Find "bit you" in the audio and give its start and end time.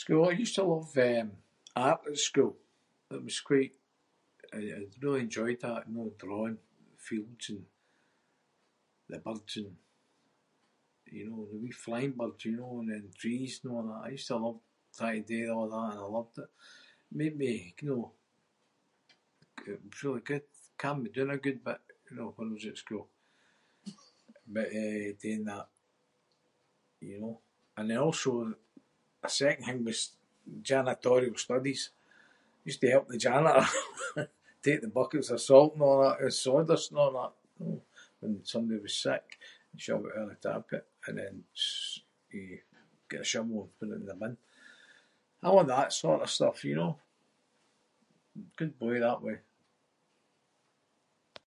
21.66-22.14